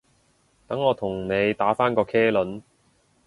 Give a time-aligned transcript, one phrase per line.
[0.67, 2.63] 等我同你打返個茄輪